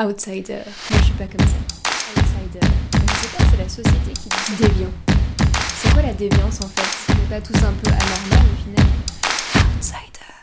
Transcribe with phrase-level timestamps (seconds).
[0.00, 0.62] Outsider.
[0.90, 1.56] Moi, je suis pas comme ça.
[2.16, 2.64] Outsider.
[2.92, 4.92] Je sais pas, c'est la société qui dit déviant.
[5.74, 7.12] C'est quoi la déviance en fait?
[7.12, 8.86] On n'est pas tous un peu anormal au final?
[9.76, 10.34] Outsider.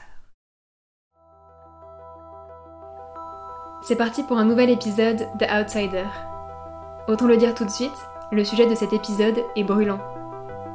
[3.88, 6.08] C'est parti pour un nouvel épisode de Outsider.
[7.08, 7.92] Autant le dire tout de suite,
[8.34, 10.02] le sujet de cet épisode est brûlant.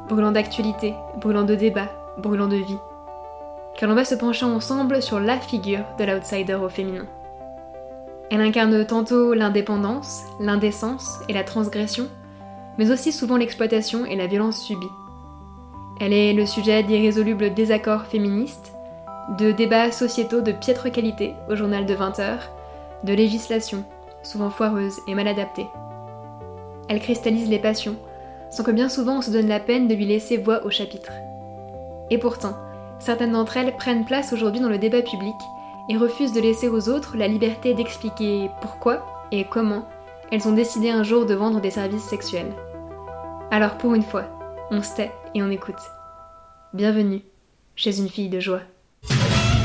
[0.09, 2.79] Brûlant d'actualité, brûlant de débat, brûlant de vie.
[3.77, 7.05] Car l'on va se pencher ensemble sur la figure de l'outsider au féminin.
[8.31, 12.09] Elle incarne tantôt l'indépendance, l'indécence et la transgression,
[12.79, 14.87] mais aussi souvent l'exploitation et la violence subie.
[16.01, 18.73] Elle est le sujet d'irrésolubles désaccords féministes,
[19.39, 22.51] de débats sociétaux de piètre qualité au journal de 20 heures,
[23.05, 23.85] de législation,
[24.23, 25.67] souvent foireuse et mal adaptée.
[26.89, 27.97] Elle cristallise les passions,
[28.51, 31.13] sans que bien souvent on se donne la peine de lui laisser voix au chapitre.
[32.11, 32.57] Et pourtant,
[32.99, 35.37] certaines d'entre elles prennent place aujourd'hui dans le débat public
[35.91, 39.89] et refusent de laisser aux autres la liberté d'expliquer pourquoi et comment
[40.31, 42.55] elles ont décidé un jour de vendre des services sexuels.
[43.51, 44.27] Alors pour une fois,
[44.71, 45.81] on se tait et on écoute.
[46.73, 47.23] Bienvenue
[47.75, 48.61] chez une fille de joie.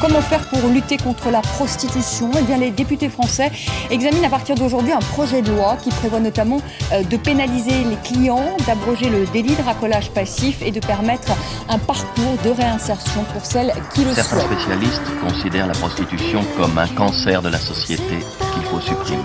[0.06, 2.30] Comment faire pour lutter contre la prostitution?
[2.40, 3.52] Eh bien, les députés français
[3.90, 6.62] examinent à partir d'aujourd'hui un projet de loi qui prévoit notamment
[6.94, 11.32] euh, de pénaliser les clients, d'abroger le délit de racolage passif et de permettre
[11.70, 14.60] un parcours de réinsertion pour celles qui le Certains souhaitent.
[14.60, 18.20] spécialistes considèrent la prostitution comme un cancer de la société
[18.54, 19.24] qu'il faut supprimer.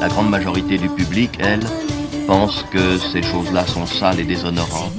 [0.00, 1.62] La grande majorité du public, elle,
[2.26, 4.90] pense que ces choses-là sont sales et déshonorantes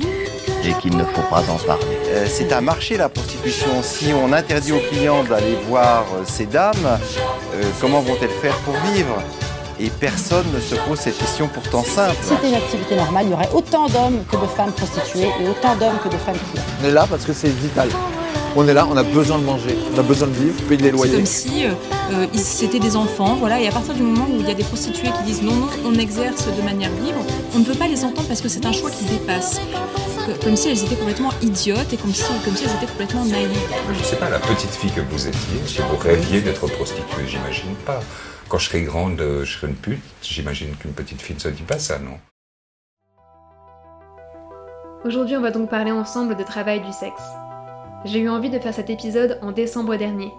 [0.64, 1.95] et qu'il ne faut pas en parler.
[2.16, 3.68] Euh, c'est un marché la prostitution.
[3.84, 8.74] Si on interdit aux clients d'aller voir euh, ces dames, euh, comment vont-elles faire pour
[8.94, 9.22] vivre?
[9.82, 12.16] Et personne ne se pose cette question pourtant simple.
[12.22, 15.50] Si c'était une activité normale, il y aurait autant d'hommes que de femmes prostituées et
[15.50, 16.64] autant d'hommes que de femmes clients.
[16.82, 17.90] On est là parce que c'est vital.
[18.56, 20.92] On est là, on a besoin de manger, on a besoin de vivre, payer les
[20.92, 21.16] C'est loyers.
[21.18, 23.60] comme si euh, c'était des enfants, voilà.
[23.60, 25.68] Et à partir du moment où il y a des prostituées qui disent non, non,
[25.86, 27.20] on exerce de manière libre,
[27.54, 29.60] on ne veut pas les entendre parce que c'est un choix qui dépasse.
[30.26, 33.26] Que- Comme si elles étaient complètement idiotes et comme si, comme si elles étaient complètement
[33.26, 33.52] naïves.
[33.94, 37.76] Je sais pas, la petite fille que vous étiez, si vous rêviez d'être prostituée, j'imagine
[37.86, 38.00] pas.
[38.50, 41.50] Quand je serai grande, euh, je serai une pute, j'imagine qu'une petite fille ne se
[41.50, 42.18] dit pas ça, non?
[45.04, 47.22] Aujourd'hui, on va donc parler ensemble de travail du sexe.
[48.06, 50.32] J'ai eu envie de faire cet épisode en décembre dernier.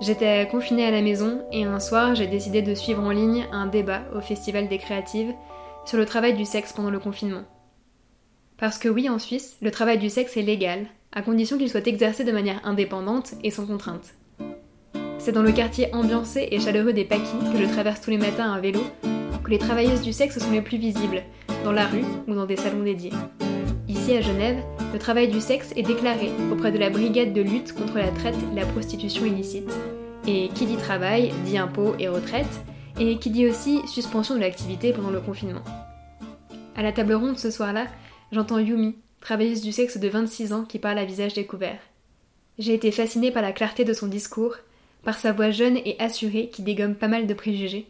[0.00, 3.66] J'étais confinée à la maison et un soir, j'ai décidé de suivre en ligne un
[3.66, 5.32] débat au Festival des Créatives
[5.86, 7.42] sur le travail du sexe pendant le confinement.
[8.64, 11.86] Parce que oui, en Suisse, le travail du sexe est légal, à condition qu'il soit
[11.86, 14.14] exercé de manière indépendante et sans contrainte.
[15.18, 18.50] C'est dans le quartier ambiancé et chaleureux des Paquis que je traverse tous les matins
[18.50, 18.80] à vélo
[19.44, 21.24] que les travailleuses du sexe sont les plus visibles,
[21.62, 23.12] dans la rue ou dans des salons dédiés.
[23.86, 24.62] Ici à Genève,
[24.94, 28.38] le travail du sexe est déclaré auprès de la brigade de lutte contre la traite
[28.50, 29.70] et la prostitution illicite.
[30.26, 32.62] Et qui dit travail dit impôts et retraite,
[32.98, 35.64] et qui dit aussi suspension de l'activité pendant le confinement.
[36.76, 37.88] À la table ronde ce soir-là,
[38.32, 41.78] j'entends Yumi, travailleuse du sexe de 26 ans qui parle à visage découvert.
[42.58, 44.56] J'ai été fascinée par la clarté de son discours,
[45.02, 47.86] par sa voix jeune et assurée qui dégomme pas mal de préjugés.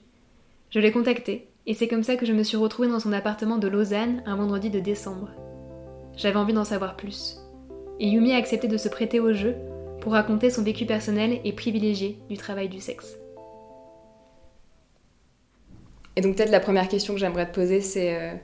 [0.70, 3.58] Je l'ai contactée, et c'est comme ça que je me suis retrouvée dans son appartement
[3.58, 5.30] de Lausanne un vendredi de décembre.
[6.16, 7.38] J'avais envie d'en savoir plus.
[8.00, 9.54] Et Yumi a accepté de se prêter au jeu
[10.00, 13.16] pour raconter son vécu personnel et privilégié du travail du sexe.
[16.16, 18.34] Et donc peut-être la première question que j'aimerais te poser, c'est euh,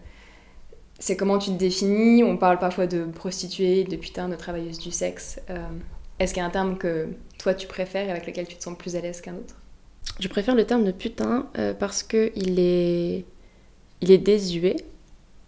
[1.00, 4.92] c'est comment tu te définis On parle parfois de prostituée, de putain, de travailleuse du
[4.92, 5.40] sexe.
[5.48, 5.56] Euh,
[6.18, 8.62] Est-ce qu'il y a un terme que toi tu préfères et avec lequel tu te
[8.62, 9.56] sens plus à l'aise qu'un autre?
[10.20, 13.24] Je préfère le terme de putain euh, parce que il est,
[14.02, 14.76] il est désuet.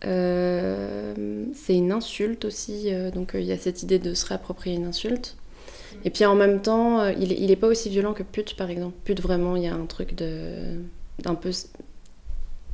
[0.05, 4.87] Euh, c'est une insulte aussi, donc il y a cette idée de se réapproprier une
[4.87, 5.37] insulte.
[6.05, 8.71] Et puis en même temps, il, est, il est pas aussi violent que pute par
[8.71, 8.97] exemple.
[9.05, 10.81] Pute vraiment, il y a un truc de
[11.19, 11.53] d'un peu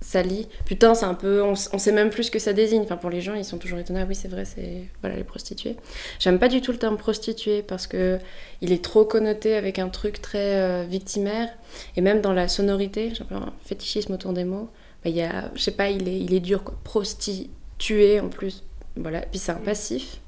[0.00, 0.48] sali.
[0.64, 2.82] Putain, c'est un peu, on, sait même plus ce que ça désigne.
[2.82, 4.00] Enfin pour les gens, ils sont toujours étonnés.
[4.02, 5.76] Ah oui, c'est vrai, c'est voilà les prostituées.
[6.18, 8.18] J'aime pas du tout le terme prostituée parce que
[8.60, 11.48] il est trop connoté avec un truc très euh, victimaire.
[11.96, 14.68] Et même dans la sonorité, j'ai un peu un fétichisme autour des mots.
[15.04, 16.78] Bah, il y a, je sais pas, il est, il est dur, quoi.
[16.84, 18.64] Prostituée en plus.
[18.96, 19.20] Voilà.
[19.22, 20.20] Puis c'est un passif.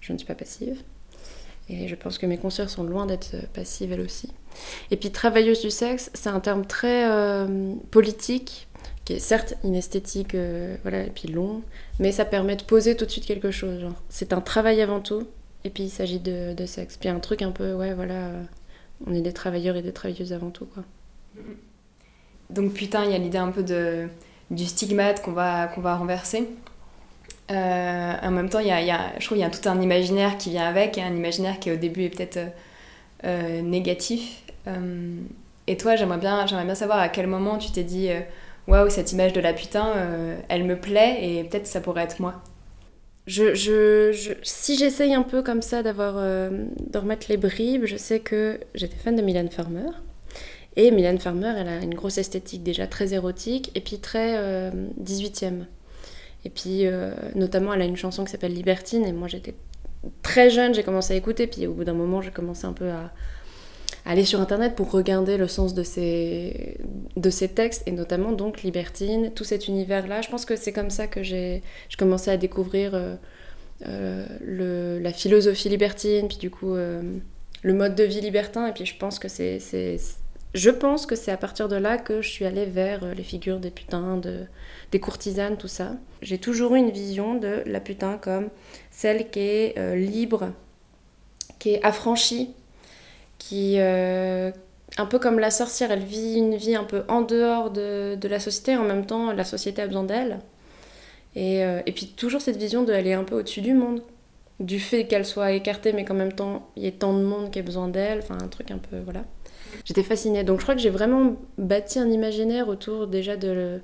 [0.00, 0.76] Je ne suis pas passive.
[1.68, 4.28] Et je pense que mes consoeurs sont loin d'être euh, passives elles aussi.
[4.90, 8.68] Et puis travailleuse du sexe, c'est un terme très euh, politique,
[9.04, 11.62] qui est certes inesthétique, euh, voilà, et puis long,
[11.98, 13.84] mais ça permet de poser tout de suite quelque chose.
[14.08, 15.26] C'est un travail avant tout,
[15.64, 16.96] et puis il s'agit de, de sexe.
[16.96, 18.42] Puis un truc un peu, ouais, voilà, euh,
[19.06, 20.84] on est des travailleurs et des travailleuses avant tout, quoi.
[22.50, 24.08] Donc putain, il y a l'idée un peu de,
[24.50, 26.48] du stigmate qu'on va, va renverser.
[27.50, 30.38] Euh, en même temps, y y a- je trouve qu'il y a tout un imaginaire
[30.38, 32.38] qui vient avec, et un imaginaire qui au début est peut-être
[33.24, 34.42] euh, négatif.
[35.66, 38.08] Et toi, j'aimerais bien, j'aimerais bien savoir à quel moment tu t'es dit,
[38.68, 42.20] waouh, cette image de la putain, euh, elle me plaît et peut-être ça pourrait être
[42.20, 42.42] moi.
[43.26, 46.50] Je, je, si j'essaye un peu comme ça d'avoir euh,
[46.90, 49.90] de remettre les bribes, je sais que j'étais fan de Mylène Farmer.
[50.74, 54.70] Et Mylène Farmer, elle a une grosse esthétique déjà très érotique et puis très
[55.02, 55.66] 18e.
[56.46, 56.86] Et puis,
[57.34, 59.04] notamment, elle a une chanson qui s'appelle Libertine.
[59.04, 59.54] Et moi, j'étais
[60.22, 61.46] très jeune, j'ai commencé à écouter.
[61.46, 63.12] Puis, au bout d'un moment, j'ai commencé un peu à,
[64.04, 66.76] aller sur internet pour regarder le sens de ces,
[67.16, 70.22] de ces textes et notamment donc Libertine, tout cet univers-là.
[70.22, 71.62] Je pense que c'est comme ça que j'ai
[71.98, 73.14] commencé à découvrir euh,
[73.86, 77.02] euh, le, la philosophie libertine, puis du coup euh,
[77.62, 78.66] le mode de vie libertin.
[78.66, 79.58] Et puis je pense que c'est
[80.54, 83.58] je pense que c'est à partir de là que je suis allée vers les figures
[83.58, 84.40] des putains, de,
[84.90, 85.92] des courtisanes, tout ça.
[86.20, 88.50] J'ai toujours eu une vision de la putain comme
[88.90, 90.52] celle qui est libre,
[91.58, 92.50] qui est affranchie
[93.48, 94.52] qui, euh,
[94.98, 98.28] un peu comme la sorcière, elle vit une vie un peu en dehors de, de
[98.28, 100.38] la société, en même temps la société a besoin d'elle.
[101.34, 104.02] Et, euh, et, puis toujours cette vision de elle est un peu au-dessus du monde,
[104.60, 107.50] du fait qu'elle soit écartée, mais qu'en même temps il y ait tant de monde
[107.50, 109.24] qui a besoin d'elle, enfin un truc un peu, voilà.
[109.84, 110.44] J'étais fascinée.
[110.44, 113.80] Donc je crois que j'ai vraiment bâti un imaginaire autour déjà de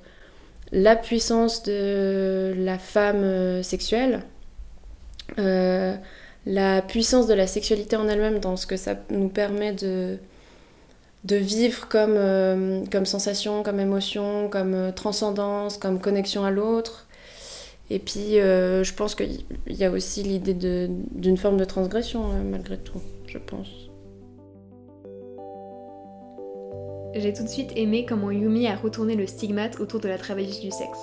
[0.71, 4.23] la puissance de la femme euh, sexuelle.
[6.45, 10.17] La puissance de la sexualité en elle-même dans ce que ça nous permet de,
[11.25, 17.07] vivre comme, euh, comme sensation, comme émotion, comme euh, transcendance, comme connexion à l'autre.
[17.89, 22.77] Et puis, euh, je pense qu'il y a aussi l'idée d'une forme de transgression, malgré
[22.77, 23.89] tout, je pense.
[27.15, 30.61] J'ai tout de suite aimé comment Yumi a retourné le stigmate autour de la travailleuse
[30.61, 30.99] du sexe.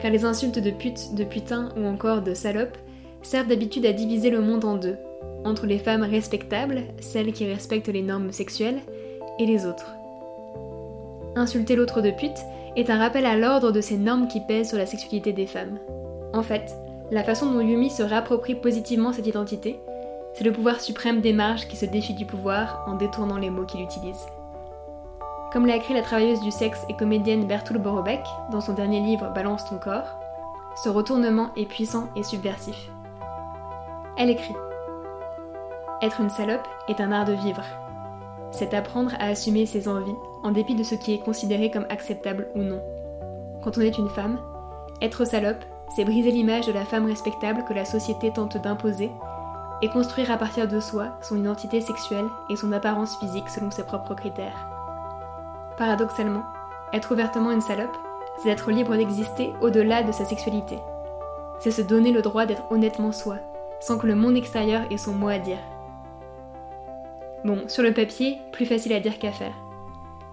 [0.00, 2.76] Car les insultes de pute, de putain ou encore de salope
[3.22, 4.96] servent d'habitude à diviser le monde en deux,
[5.44, 8.80] entre les femmes respectables, celles qui respectent les normes sexuelles,
[9.38, 9.94] et les autres.
[11.36, 12.38] Insulter l'autre de pute
[12.76, 15.78] est un rappel à l'ordre de ces normes qui pèsent sur la sexualité des femmes.
[16.34, 16.74] En fait,
[17.10, 19.78] la façon dont Yumi se réapproprie positivement cette identité,
[20.34, 23.66] c'est le pouvoir suprême des marges qui se défie du pouvoir en détournant les mots
[23.66, 24.26] qu'il utilise.
[25.52, 29.30] Comme l'a écrit la travailleuse du sexe et comédienne Bertoul Borobek dans son dernier livre
[29.34, 30.18] Balance ton corps,
[30.82, 32.88] ce retournement est puissant et subversif.
[34.16, 34.54] Elle écrit
[36.02, 37.62] Être une salope est un art de vivre.
[38.50, 42.48] C'est apprendre à assumer ses envies en dépit de ce qui est considéré comme acceptable
[42.54, 42.82] ou non.
[43.62, 44.38] Quand on est une femme,
[45.00, 45.64] être salope,
[45.96, 49.10] c'est briser l'image de la femme respectable que la société tente d'imposer
[49.80, 53.84] et construire à partir de soi son identité sexuelle et son apparence physique selon ses
[53.84, 54.68] propres critères.
[55.76, 56.42] Paradoxalement,
[56.92, 57.96] être ouvertement une salope,
[58.38, 60.78] c'est être libre d'exister au-delà de sa sexualité.
[61.58, 63.36] C'est se donner le droit d'être honnêtement soi,
[63.82, 65.58] sans que le monde extérieur ait son mot à dire.
[67.44, 69.54] Bon, sur le papier, plus facile à dire qu'à faire.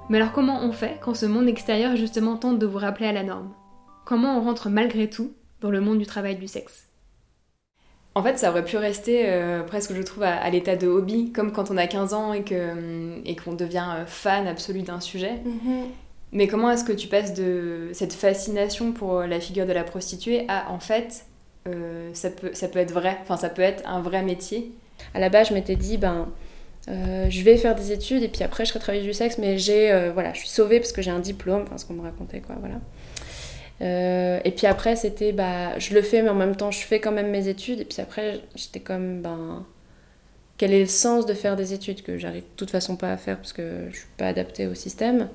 [0.10, 3.12] Mais alors comment on fait quand ce monde extérieur justement tente de vous rappeler à
[3.12, 3.52] la norme?
[4.06, 6.88] Comment on rentre malgré tout dans le monde du travail du sexe?
[8.16, 11.52] En fait, ça aurait pu rester euh, presque, je trouve, à, l'état de hobby, comme
[11.52, 15.42] quand on a 15 ans et qu'on et qu'on devient euh, fan absolu d'un sujet.
[15.46, 15.84] Mm-hmm.
[16.32, 20.46] Mais comment est-ce que tu passes de cette fascination pour la figure de la prostituée
[20.48, 21.26] à, en fait,
[21.68, 24.72] euh, ça, peut, ça peut être vrai, enfin ça peut être un vrai métier.
[25.14, 26.30] À la base, je m'étais dit, ben,
[26.88, 29.58] euh, je vais faire des études et puis après je serai travailleuse du sexe, mais
[29.58, 32.02] j'ai, euh, voilà, je suis sauvée parce que j'ai un diplôme, enfin ce qu'on me
[32.02, 32.80] racontait, quoi, voilà.
[34.44, 37.12] et puis après, c'était, bah, je le fais, mais en même temps, je fais quand
[37.12, 37.80] même mes études.
[37.82, 39.66] Et puis après, j'étais comme, ben,
[40.58, 43.18] quel est le sens de faire des études que j'arrive de toute façon pas à
[43.18, 45.30] faire parce que je suis pas adaptée au système?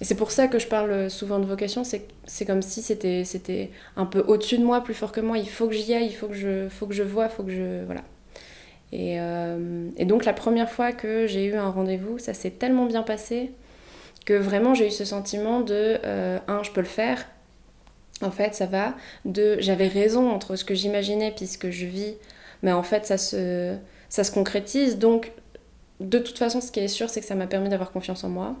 [0.00, 4.06] Et c'est pour ça que je parle souvent de vocation, c'est comme si c'était un
[4.06, 5.36] peu au-dessus de moi, plus fort que moi.
[5.36, 7.84] Il faut que j'y aille, il faut que je, faut vois, il faut que je...
[7.84, 8.02] Voilà.
[8.92, 12.86] Et, euh, et donc la première fois que j'ai eu un rendez-vous, ça s'est tellement
[12.86, 13.52] bien passé
[14.24, 17.26] que vraiment j'ai eu ce sentiment de, euh, un, je peux le faire,
[18.22, 21.86] en fait ça va, deux, j'avais raison entre ce que j'imaginais puis ce que je
[21.86, 22.16] vis,
[22.62, 24.98] mais en fait ça se concrétise.
[24.98, 25.32] Donc
[26.00, 28.28] de toute façon ce qui est sûr c'est que ça m'a permis d'avoir confiance en
[28.28, 28.56] moi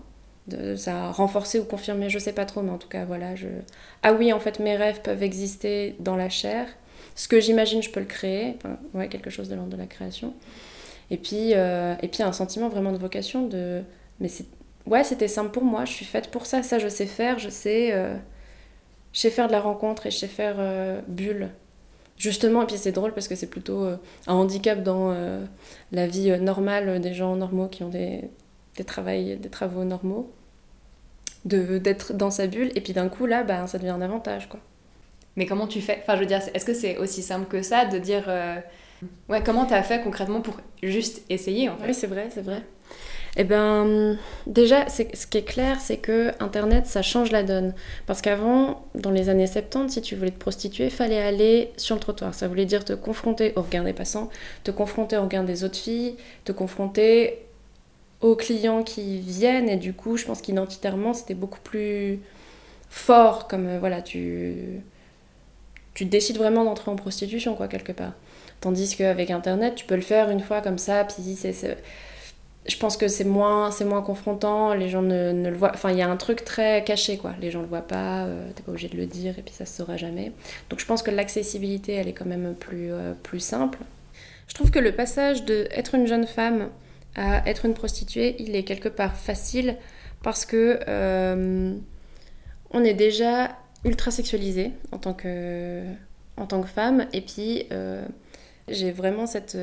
[0.76, 3.36] ça a renforcé ou confirmé, je sais pas trop, mais en tout cas, voilà.
[3.36, 3.48] Je...
[4.02, 6.66] Ah oui, en fait, mes rêves peuvent exister dans la chair.
[7.14, 8.56] Ce que j'imagine, je peux le créer.
[8.94, 10.34] ouais, quelque chose de l'ordre de la création.
[11.10, 13.82] Et puis, euh, et puis un sentiment vraiment de vocation de.
[14.20, 14.46] Mais c'est.
[14.86, 17.50] Ouais, c'était simple pour moi, je suis faite pour ça, ça je sais faire, je
[17.50, 17.92] sais.
[17.92, 18.16] Euh,
[19.12, 21.50] je sais faire de la rencontre et je sais faire euh, bulle.
[22.16, 23.98] Justement, et puis c'est drôle parce que c'est plutôt un
[24.34, 25.16] handicap dans
[25.90, 28.28] la vie normale des gens normaux qui ont des,
[28.76, 30.32] des, travails, des travaux normaux
[31.44, 34.60] d'être dans sa bulle et puis d'un coup là bah, ça devient un avantage quoi.
[35.36, 35.98] Mais comment tu fais?
[36.02, 38.56] Enfin je veux dire est-ce que c'est aussi simple que ça de dire euh,
[39.30, 41.86] ouais comment t'as fait concrètement pour juste essayer en fait?
[41.88, 42.62] Oui c'est vrai c'est vrai.
[43.36, 47.74] Eh ben, déjà, ce qui est clair, c'est que Internet, ça change la donne.
[48.06, 51.94] Parce qu'avant, dans les années 70, si tu voulais te prostituer, il fallait aller sur
[51.94, 52.34] le trottoir.
[52.34, 54.30] Ça voulait dire te confronter au regard des passants,
[54.64, 57.46] te confronter au regard des autres filles, te confronter
[58.20, 59.68] aux clients qui viennent.
[59.68, 62.20] Et du coup, je pense qu'identitairement, c'était beaucoup plus
[62.88, 63.48] fort.
[63.48, 64.82] Comme, euh, voilà, tu,
[65.94, 68.12] tu décides vraiment d'entrer en prostitution, quoi, quelque part.
[68.60, 71.52] Tandis qu'avec Internet, tu peux le faire une fois comme ça, puis c'est
[72.66, 75.72] je pense que c'est moins, c'est moins confrontant, les gens ne, ne le voient.
[75.74, 77.32] Enfin, il y a un truc très caché, quoi.
[77.40, 79.64] Les gens le voient pas, euh, t'es pas obligé de le dire et puis ça
[79.64, 80.32] se saura jamais.
[80.68, 83.78] Donc je pense que l'accessibilité, elle est quand même plus, euh, plus simple.
[84.46, 86.68] Je trouve que le passage de être une jeune femme
[87.14, 89.76] à être une prostituée, il est quelque part facile
[90.22, 91.74] parce que euh,
[92.70, 95.82] on est déjà ultra sexualisé en tant que,
[96.36, 97.06] en tant que femme.
[97.12, 97.66] Et puis
[98.68, 99.56] j'ai vraiment cette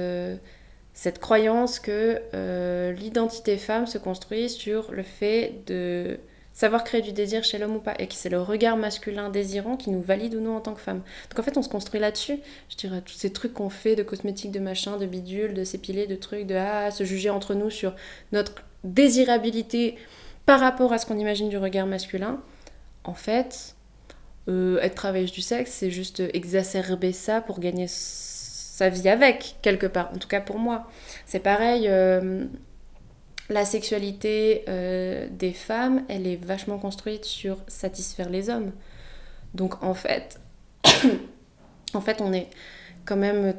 [0.97, 6.19] cette croyance que euh, l'identité femme se construit sur le fait de
[6.57, 9.77] savoir créer du désir chez l'homme ou pas, et que c'est le regard masculin désirant
[9.77, 11.03] qui nous valide ou non en tant que femme.
[11.29, 12.39] Donc en fait, on se construit là-dessus.
[12.69, 16.07] Je dirais, tous ces trucs qu'on fait de cosmétiques, de machin, de bidules, de s'épiler,
[16.07, 17.95] de trucs, de ah, se juger entre nous sur
[18.31, 19.99] notre désirabilité
[20.47, 22.41] par rapport à ce qu'on imagine du regard masculin.
[23.03, 23.75] En fait,
[24.49, 29.85] euh, être travailleuse du sexe, c'est juste exacerber ça pour gagner sa vie avec, quelque
[29.85, 30.89] part, en tout cas pour moi.
[31.27, 32.45] C'est pareil, euh,
[33.49, 38.71] la sexualité euh, des femmes, elle est vachement construite sur satisfaire les hommes.
[39.53, 40.39] Donc en fait,
[41.93, 42.49] en fait, on est
[43.05, 43.53] quand même,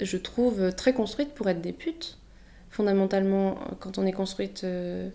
[0.00, 2.18] je trouve, très construite pour être des putes.
[2.70, 5.08] Fondamentalement, quand on est construite euh,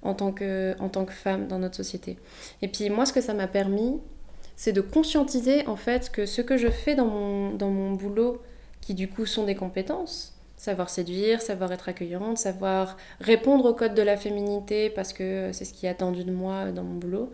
[0.00, 2.18] en, tant que, en tant que femme dans notre société.
[2.62, 4.00] Et puis moi, ce que ça m'a permis,
[4.56, 8.40] c'est de conscientiser en fait que ce que je fais dans mon, dans mon boulot,
[8.80, 10.34] qui du coup sont des compétences.
[10.62, 15.64] Savoir séduire, savoir être accueillante, savoir répondre au code de la féminité parce que c'est
[15.64, 17.32] ce qui est attendu de moi dans mon boulot.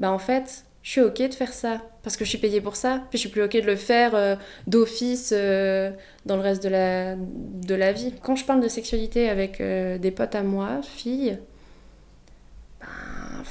[0.00, 2.74] Bah en fait, je suis ok de faire ça parce que je suis payée pour
[2.74, 3.04] ça.
[3.10, 4.34] Puis je suis plus ok de le faire euh,
[4.66, 5.92] d'office euh,
[6.24, 8.12] dans le reste de la, de la vie.
[8.20, 11.38] Quand je parle de sexualité avec euh, des potes à moi, filles,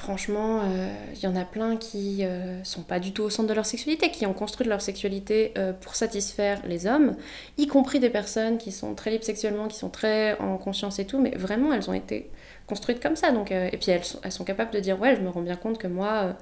[0.06, 3.50] franchement, il euh, y en a plein qui euh, sont pas du tout au centre
[3.50, 7.16] de leur sexualité, qui ont construit leur sexualité euh, pour satisfaire les hommes,
[7.58, 11.06] y compris des personnes qui sont très libres sexuellement, qui sont très en conscience et
[11.06, 12.30] tout, mais vraiment, elles ont été
[12.68, 13.32] construites comme ça.
[13.32, 15.56] Donc, et puis elles sont, elles sont capables de dire, ouais, je me rends bien
[15.56, 16.36] compte que moi,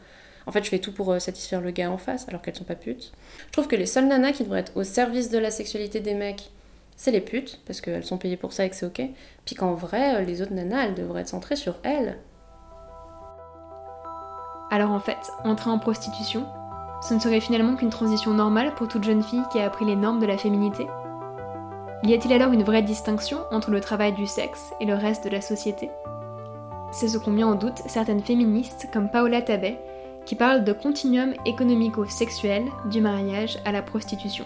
[0.45, 2.75] en fait, je fais tout pour satisfaire le gars en face, alors qu'elles sont pas
[2.75, 3.13] putes.
[3.47, 6.15] Je trouve que les seules nanas qui devraient être au service de la sexualité des
[6.15, 6.51] mecs,
[6.97, 9.01] c'est les putes, parce qu'elles sont payées pour ça et que c'est ok.
[9.45, 12.17] Puis qu'en vrai, les autres nanas, elles devraient être centrées sur elles
[14.73, 16.47] alors en fait, entrer en prostitution,
[16.99, 19.95] ce ne serait finalement qu'une transition normale pour toute jeune fille qui a appris les
[19.95, 20.87] normes de la féminité
[22.03, 25.29] Y a-t-il alors une vraie distinction entre le travail du sexe et le reste de
[25.29, 25.91] la société?
[26.91, 29.79] C'est ce qu'ont mis en doute certaines féministes comme Paola Tabet,
[30.25, 34.45] qui parlent de continuum économico-sexuel du mariage à la prostitution.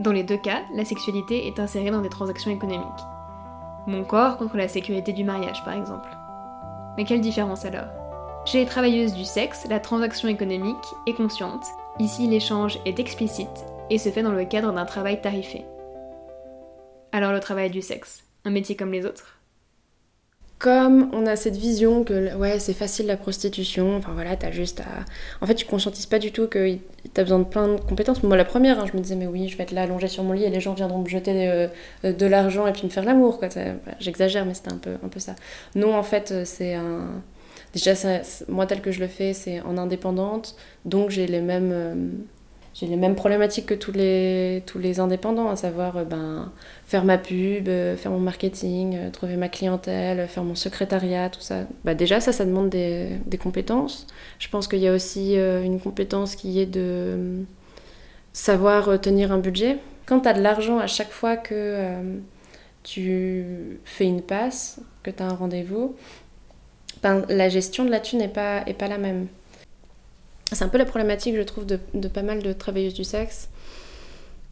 [0.00, 3.06] Dans les deux cas, la sexualité est insérée dans des transactions économiques.
[3.86, 6.08] Mon corps contre la sécurité du mariage, par exemple.
[6.96, 7.99] Mais quelle différence alors?
[8.46, 11.64] Chez les travailleuses du sexe, la transaction économique est consciente.
[11.98, 13.48] Ici, l'échange est explicite
[13.90, 15.64] et se fait dans le cadre d'un travail tarifé.
[17.12, 19.36] Alors le travail du sexe, un métier comme les autres?
[20.58, 24.80] Comme on a cette vision que ouais c'est facile la prostitution, enfin voilà t'as juste
[24.80, 25.04] à...
[25.40, 26.76] En fait tu conscientises pas du tout que
[27.14, 28.22] t'as besoin de plein de compétences.
[28.22, 30.22] Moi la première, hein, je me disais mais oui je vais être là allongée sur
[30.22, 31.68] mon lit et les gens viendront me jeter euh,
[32.04, 33.40] de l'argent et puis me faire l'amour.
[33.98, 35.34] J'exagère mais c'était un peu, un peu ça.
[35.74, 37.06] Non en fait c'est un...
[37.72, 37.92] Déjà,
[38.48, 41.94] moi, tel que je le fais, c'est en indépendante, donc j'ai les mêmes, euh,
[42.74, 46.50] j'ai les mêmes problématiques que tous les, tous les indépendants, à savoir euh, ben,
[46.84, 51.60] faire ma pub, euh, faire mon marketing, trouver ma clientèle, faire mon secrétariat, tout ça.
[51.84, 54.08] Bah, déjà, ça, ça demande des, des compétences.
[54.40, 57.44] Je pense qu'il y a aussi une compétence qui est de
[58.32, 59.78] savoir tenir un budget.
[60.06, 62.02] Quand tu as de l'argent à chaque fois que
[62.82, 65.94] tu fais une passe, que tu as un rendez-vous,
[67.02, 69.28] ben, la gestion de la thune n'est pas, est pas la même.
[70.52, 71.76] C'est un peu la problématique, je trouve, de,
[72.08, 73.48] pas mal de travailleuses du sexe.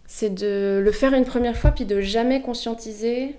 [0.06, 3.34] C'est de le faire une première fois, puis de jamais conscientiser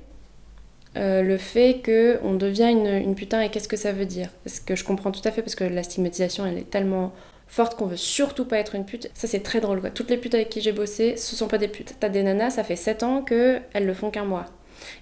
[0.97, 4.29] euh, le fait qu'on devient une, une, putain et qu'est-ce que ça veut dire?
[4.45, 7.13] Ce que je comprends tout à fait, parce que la stigmatisation, elle est tellement
[7.49, 9.09] forte qu'on veut surtout pas être une pute.
[9.15, 9.89] Ça, c'est très drôle, quoi.
[9.89, 11.95] Toutes les putes avec qui j'ai bossé, ce sont pas des putes.
[11.99, 14.45] T'as des nanas, ça fait 7 ans qu'elles le font qu'un mois.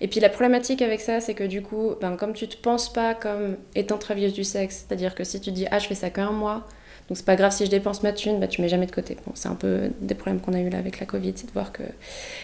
[0.01, 2.91] Et puis la problématique avec ça, c'est que du coup, ben, comme tu te penses
[2.91, 6.10] pas comme étant travailleuse du sexe, c'est-à-dire que si tu dis ah je fais ça
[6.10, 6.65] qu'un mois,
[7.07, 9.17] donc c'est pas grave si je dépense ma thune, bah, tu mets jamais de côté.
[9.34, 11.72] C'est un peu des problèmes qu'on a eu là avec la Covid, c'est de voir
[11.72, 11.86] qu'il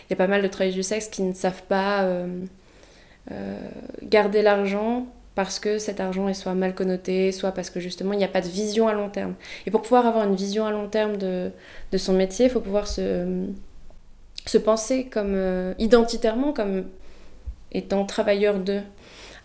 [0.10, 2.46] y a pas mal de travailleuses du sexe qui ne savent pas euh,
[4.04, 8.20] garder l'argent parce que cet argent est soit mal connoté, soit parce que justement il
[8.20, 9.34] n'y a pas de vision à long terme.
[9.66, 11.52] Et pour pouvoir avoir une vision à long terme de,
[11.92, 13.46] de son métier, il faut pouvoir se,
[14.46, 15.36] se penser comme
[15.80, 16.86] identitairement comme
[17.74, 18.82] étant travailleur de.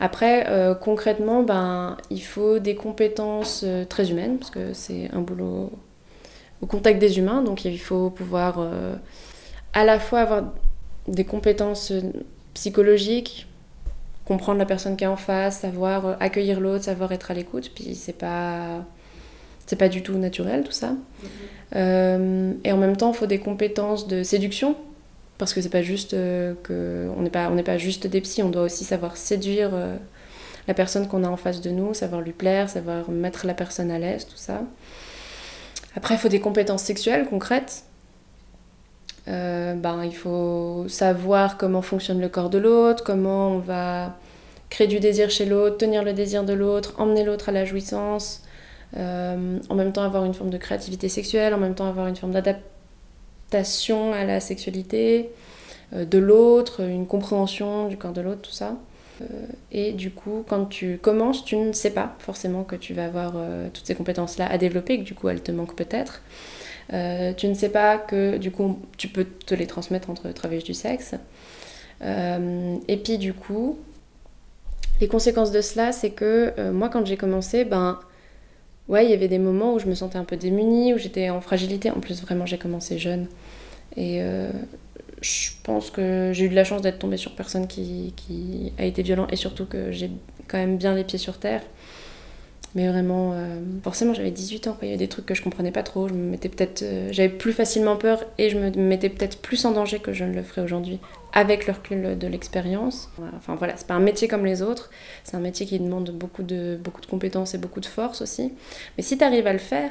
[0.00, 5.20] Après, euh, concrètement, ben, il faut des compétences euh, très humaines, parce que c'est un
[5.20, 5.73] boulot
[6.61, 8.94] au contact des humains, donc il faut pouvoir euh,
[9.75, 10.44] à la fois avoir
[11.08, 11.92] des compétences
[12.54, 13.47] psychologiques,
[14.25, 17.94] comprendre la personne qui est en face, savoir accueillir l'autre, savoir être à l'écoute, puis
[17.94, 18.85] c'est pas
[19.66, 20.94] c'est pas du tout naturel tout ça.
[21.75, 22.56] Mm-hmm.
[22.64, 24.76] et en même temps, il faut des compétences de séduction,
[25.38, 28.21] parce que c'est pas juste euh, que on n'est pas on n'est pas juste des
[28.21, 29.97] psys, on doit aussi savoir séduire euh,
[30.66, 33.90] la personne qu'on a en face de nous, savoir lui plaire, savoir mettre la personne
[33.90, 34.62] à l'aise, tout ça.
[35.97, 37.85] Après, il faut des compétences sexuelles concrètes.
[39.28, 44.16] Euh, ben, il faut savoir comment fonctionne le corps de l'autre, comment on va
[44.71, 48.42] créer du désir chez l'autre, tenir le désir de l'autre, emmener l'autre à la jouissance,
[48.95, 52.33] en même temps avoir une forme de créativité sexuelle, en même temps avoir une forme
[52.33, 52.77] d'adaptation
[53.52, 55.31] à la sexualité
[55.95, 58.76] euh, de l'autre, une compréhension du corps de l'autre, tout ça.
[59.21, 59.25] Euh,
[59.73, 63.33] et du coup, quand tu commences, tu ne sais pas forcément que tu vas avoir
[63.37, 66.23] euh, toutes ces compétences-là à développer, que du coup elles te manquent peut-être.
[67.37, 70.75] tu ne sais pas que du coup tu peux te les transmettre entre travailleurs du
[70.75, 71.14] sexe.
[72.02, 73.78] et puis du coup,
[75.00, 77.99] les conséquences de cela, c'est que moi quand j'ai commencé, ben
[78.88, 81.30] ouais, il y avait des moments où je me sentais un peu démunie, où j'étais
[81.30, 81.90] en fragilité.
[81.90, 83.26] En plus, vraiment, j'ai commencé jeune.
[83.97, 84.50] Et euh,
[85.21, 88.85] je pense que j'ai eu de la chance d'être tombée sur personne qui, qui, a
[88.85, 90.11] été violent et surtout que j'ai
[90.47, 91.62] quand même bien les pieds sur terre.
[92.78, 94.76] Mais vraiment, euh, forcément, j'avais 18 ans.
[94.82, 96.06] Il y avait des trucs que je comprenais pas trop.
[96.06, 99.64] Je me mettais peut-être, euh, j'avais plus facilement peur et je me mettais peut-être plus
[99.64, 101.00] en danger que je ne le ferais aujourd'hui,
[101.32, 103.11] avec le recul de l'expérience.
[103.37, 104.90] Enfin voilà, c'est pas un métier comme les autres.
[105.25, 108.52] C'est un métier qui demande beaucoup de, beaucoup de compétences et beaucoup de force aussi.
[108.97, 109.90] Mais si tu arrives à le faire,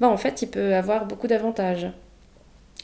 [0.00, 1.86] bah en fait, il peut avoir beaucoup d'avantages.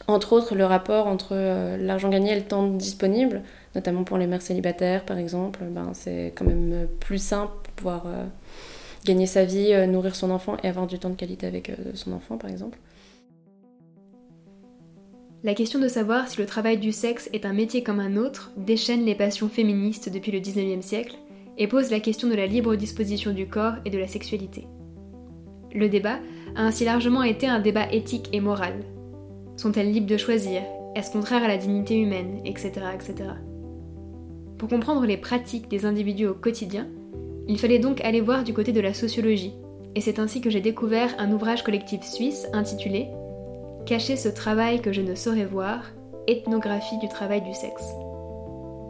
[0.06, 3.42] Entre autres, le rapport entre euh, l'argent gagné et le temps disponible,
[3.74, 8.06] notamment pour les mères célibataires par exemple, ben, c'est quand même plus simple pour pouvoir
[9.04, 11.74] gagner sa vie, euh, nourrir son enfant et avoir du temps de qualité avec euh,
[11.94, 12.78] son enfant, par exemple.
[15.42, 18.52] La question de savoir si le travail du sexe est un métier comme un autre
[18.58, 21.16] déchaîne les passions féministes depuis le 19e siècle
[21.56, 24.66] et pose la question de la libre disposition du corps et de la sexualité.
[25.74, 26.18] Le débat
[26.56, 28.84] a ainsi largement été un débat éthique et moral.
[29.56, 30.62] Sont-elles libres de choisir?
[30.94, 32.40] Est-ce contraire à la dignité humaine?
[32.44, 32.72] Etc.
[32.94, 33.30] etc.
[34.58, 36.86] Pour comprendre les pratiques des individus au quotidien,
[37.50, 39.54] il fallait donc aller voir du côté de la sociologie,
[39.96, 43.08] et c'est ainsi que j'ai découvert un ouvrage collectif suisse intitulé
[43.86, 45.82] Cacher ce travail que je ne saurais voir,
[46.28, 47.82] ethnographie du travail du sexe.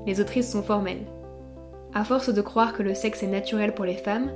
[0.07, 1.07] Les autrices sont formelles.
[1.95, 4.31] À force de croire que le sexe est naturel pour les femmes,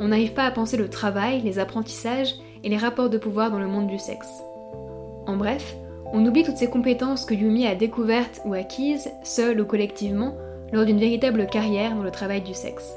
[0.00, 2.34] on n'arrive pas à penser le travail, les apprentissages
[2.64, 4.30] et les rapports de pouvoir dans le monde du sexe.
[5.26, 5.76] En bref,
[6.14, 10.34] on oublie toutes ces compétences que Yumi a découvertes ou acquises, seule ou collectivement,
[10.72, 12.90] lors d'une véritable carrière dans le travail du sexe.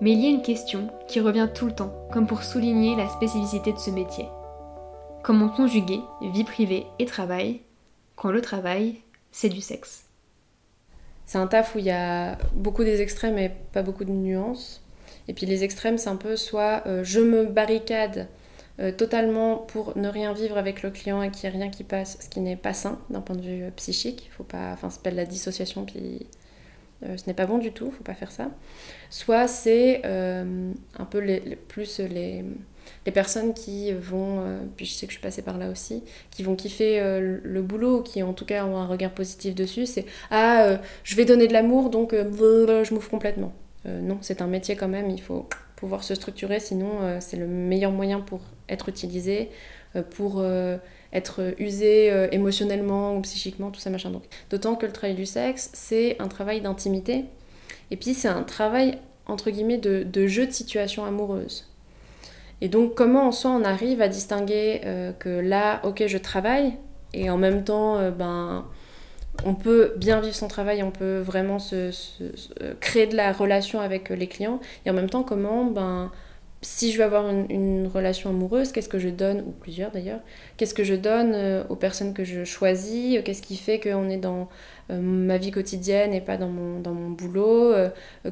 [0.00, 3.08] Mais il y a une question qui revient tout le temps, comme pour souligner la
[3.08, 4.26] spécificité de ce métier.
[5.22, 7.60] Comment conjuguer vie privée et travail
[8.16, 10.04] quand le travail, c'est du sexe?
[11.26, 14.82] C'est un taf où il y a beaucoup des extrêmes et pas beaucoup de nuances.
[15.28, 18.26] Et puis les extrêmes, c'est un peu soit euh, je me barricade
[18.80, 21.84] euh, totalement pour ne rien vivre avec le client et qu'il n'y ait rien qui
[21.84, 24.30] passe, ce qui n'est pas sain d'un point de vue euh, psychique.
[24.36, 26.26] Faut pas, enfin, la dissociation, puis
[27.02, 28.50] euh, ce n'est pas bon du tout, faut pas faire ça.
[29.08, 31.20] Soit c'est euh, un peu
[31.68, 32.44] plus les,
[33.06, 36.02] les, personnes qui vont, euh, puis je sais que je suis passée par là aussi,
[36.30, 40.04] qui vont kiffer le boulot, qui en tout cas ont un regard positif dessus, c'est
[40.30, 43.52] ah je vais donner de l'amour donc je m'ouvre complètement.
[43.86, 47.92] non, c'est un métier quand même, il faut pouvoir se structurer, sinon c'est le meilleur
[47.92, 49.50] moyen pour être utilisé,
[50.10, 50.44] pour
[51.12, 54.10] être usé euh, émotionnellement ou psychiquement, tout ça machin.
[54.10, 57.24] Donc, d'autant que le travail du sexe, c'est un travail d'intimité.
[57.90, 61.66] Et puis, c'est un travail, entre guillemets, de, jeu de situation amoureuse.
[62.60, 66.74] Et donc, comment en soi on arrive à distinguer euh, que là, ok, je travaille,
[67.12, 68.66] et en même temps, euh, ben,
[69.44, 71.90] on peut bien vivre son travail, on peut vraiment se,
[72.80, 76.12] créer de la relation avec les clients, et en même temps, comment, ben,
[76.62, 80.20] si je veux avoir une, relation amoureuse, qu'est-ce que je donne, ou plusieurs d'ailleurs,
[80.56, 84.10] qu'est-ce que je donne euh, aux personnes que je choisis, euh, qu'est-ce qui fait qu'on
[84.10, 84.48] est dans
[84.90, 87.74] euh, ma vie quotidienne et pas dans mon, dans boulot,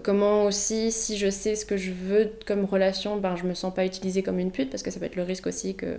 [0.02, 3.74] comment aussi, si je sais ce que je veux comme relation, ben, je me sens
[3.74, 5.98] pas utilisée comme une pute, parce que ça peut être le risque aussi que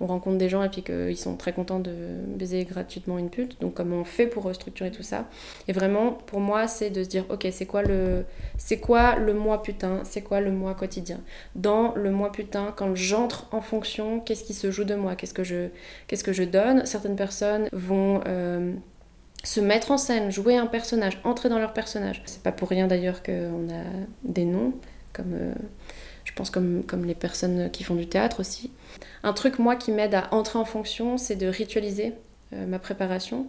[0.00, 1.92] on rencontre des gens et puis qu'ils sont très contents de
[2.26, 3.60] baiser gratuitement une pute.
[3.60, 5.26] Donc comment on fait pour structurer tout ça?
[5.68, 8.24] Et vraiment, pour moi, c'est de se dire, ok, c'est quoi le,
[8.58, 10.00] c'est quoi le mois putain?
[10.04, 11.20] C'est quoi le mois quotidien?
[11.54, 15.16] Dans le mois putain, quand j'entre en fonction, qu'est-ce qui se joue de moi?
[15.16, 15.68] Qu'est-ce que je,
[16.06, 16.86] qu'est-ce que je donne?
[16.86, 18.72] Certaines personnes vont euh,
[19.42, 22.22] se mettre en scène, jouer un personnage, entrer dans leur personnage.
[22.26, 23.84] C'est pas pour rien d'ailleurs qu'on a
[24.24, 24.72] des noms
[25.12, 25.54] comme euh,
[26.24, 28.72] je pense comme, comme les personnes qui font du théâtre aussi.
[29.22, 32.14] Un truc, moi, qui m'aide à entrer en fonction, c'est de ritualiser
[32.52, 33.46] euh, ma préparation.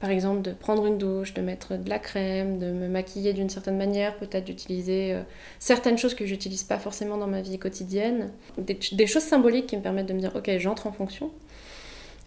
[0.00, 3.48] Par exemple, de prendre une douche, de mettre de la crème, de me maquiller d'une
[3.48, 5.22] certaine manière, peut-être d'utiliser euh,
[5.58, 8.30] certaines choses que j'utilise pas forcément dans ma vie quotidienne.
[8.58, 11.30] Des, choses symboliques qui me permettent de me dire, ok, j'entre en fonction.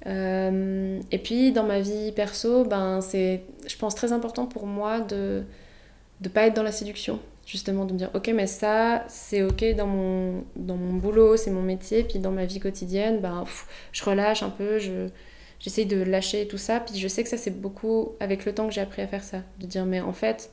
[0.06, 5.00] Euh, et puis, dans ma vie perso, ben, c'est, je pense, très important pour moi
[5.02, 5.44] de
[6.22, 9.76] ne pas être dans la séduction justement de me dire ok mais ça c'est ok
[9.76, 13.46] dans mon, dans mon boulot c'est mon métier puis dans ma vie quotidienne ben
[13.94, 15.08] je relâche un peu je
[15.60, 18.68] j'essaye de lâcher tout ça puis je sais que ça c'est beaucoup avec le temps
[18.68, 20.52] que j'ai appris à faire ça de dire mais en fait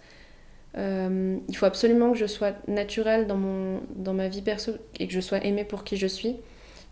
[0.76, 5.06] euh, il faut absolument que je sois naturelle dans, mon, dans ma vie perso et
[5.06, 6.36] que je sois aimée pour qui je suis.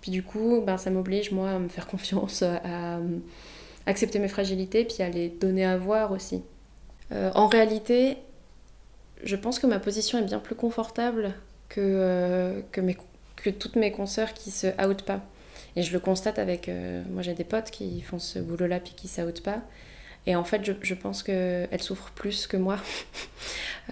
[0.01, 2.99] Puis du coup ben, ça m'oblige moi à me faire confiance à,
[3.87, 6.43] accepter mes fragilités puis à les donner à voir aussi.
[7.11, 8.17] Euh, en réalité
[9.25, 11.35] je pense que ma position est bien plus confortable
[11.69, 12.61] que, euh,
[13.37, 15.21] que, toutes mes consoeurs qui se outent pas.
[15.77, 16.69] Et je le constate avec.
[16.69, 19.63] Euh, moi, j'ai des potes qui font ce boulot-là puis qui s'outent pas.
[20.27, 22.79] Et en fait, je, je pense qu'elles souffrent plus que moi.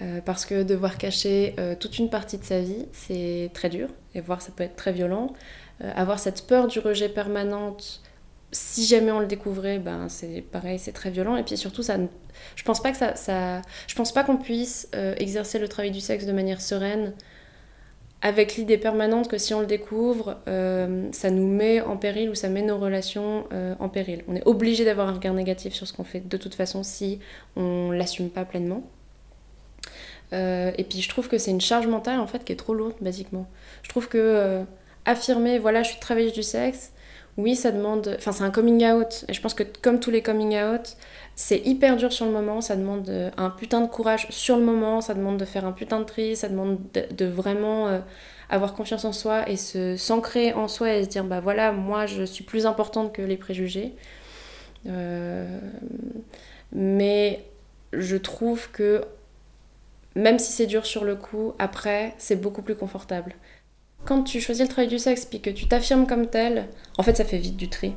[0.01, 3.89] Euh, parce que devoir cacher toute une partie de sa vie, c'est très dur.
[4.15, 5.33] Et voir, ça peut être très violent.
[5.81, 8.01] avoir cette peur du rejet permanente
[8.51, 11.37] si jamais on le découvrait, ben c'est pareil, c'est très violent.
[11.37, 11.97] Et puis surtout, ça,
[12.55, 16.01] je pense pas que ça, je pense pas qu'on puisse euh, exercer le travail du
[16.01, 17.13] sexe de manière sereine
[18.23, 22.35] avec l'idée permanente que si on le découvre, euh, ça nous met en péril ou
[22.35, 24.23] ça met nos relations euh, en péril.
[24.27, 27.19] On est obligé d'avoir un regard négatif sur ce qu'on fait de toute façon si
[27.55, 28.83] on l'assume pas pleinement.
[30.33, 32.95] et puis je trouve que c'est une charge mentale en fait qui est trop lourde,
[33.01, 33.47] basiquement.
[33.81, 34.63] Je trouve que
[35.05, 36.91] affirmer, voilà, je suis travailleuse du sexe,
[37.37, 38.15] oui, ça demande.
[38.17, 39.25] Enfin, c'est un coming out.
[39.27, 40.97] Et je pense que, comme tous les coming out,
[41.35, 42.61] c'est hyper dur sur le moment.
[42.61, 45.01] Ça demande euh, un putain de courage sur le moment.
[45.01, 46.35] Ça demande de faire un putain de tri.
[46.35, 47.99] Ça demande de, vraiment euh,
[48.49, 52.05] avoir confiance en soi et se s'ancrer en soi et se dire bah voilà, moi,
[52.05, 53.93] je suis plus importante que les préjugés.
[54.87, 55.59] Euh,
[56.73, 57.45] mais
[57.93, 59.03] je trouve que
[60.15, 63.35] même si c'est dur sur le coup, après, c'est beaucoup plus confortable.
[64.05, 67.17] Quand tu choisis le travail du sexe puis que tu t'affirmes comme tel, en fait
[67.17, 67.95] ça fait vite du tri.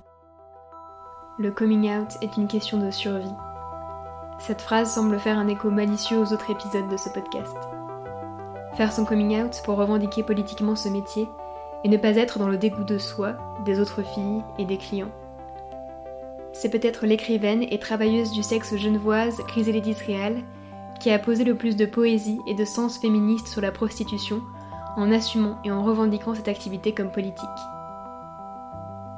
[1.38, 3.24] Le coming out est une question de survie.
[4.38, 7.56] Cette phrase semble faire un écho malicieux aux autres épisodes de ce podcast.
[8.74, 11.26] Faire son coming out pour revendiquer politiquement ce métier
[11.84, 15.12] et ne pas être dans le dégoût de soi, des autres filles et des clients.
[16.52, 20.42] C'est peut-être l'écrivaine et travailleuse du sexe genevoise Chrysélédis Réal
[21.00, 24.42] qui a posé le plus de poésie et de sens féministe sur la prostitution
[24.96, 27.44] en assumant et en revendiquant cette activité comme politique.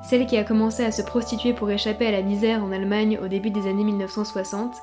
[0.03, 3.29] Celle qui a commencé à se prostituer pour échapper à la misère en Allemagne au
[3.29, 4.77] début des années 1960